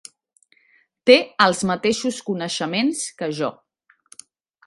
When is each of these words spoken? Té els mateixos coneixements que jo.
Té 1.09 1.17
els 1.45 1.61
mateixos 1.71 2.17
coneixements 2.29 3.05
que 3.21 3.31
jo. 3.41 3.51